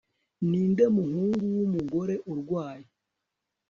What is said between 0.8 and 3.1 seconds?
muhungu wumugore urwaye